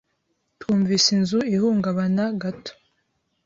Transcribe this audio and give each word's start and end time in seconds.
Twumvise 0.59 1.07
inzu 1.17 1.39
ihungabana 1.55 2.23
gato. 2.41 2.71